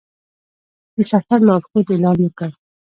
د 0.95 0.97
سفر 1.11 1.39
لارښود 1.47 1.85
اعلان 1.93 2.17
وکړ. 2.21 2.49